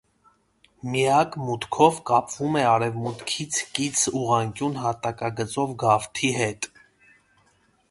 Միակ 0.93 1.35
մուտքով 1.49 1.99
կապվում 2.11 2.57
է 2.61 2.63
արևմուտքից 2.69 3.61
կից 3.77 4.07
ուղղանկյուն 4.23 4.81
հատակագծով 4.87 5.79
գավթի 5.87 6.35
հետ։ 6.43 6.73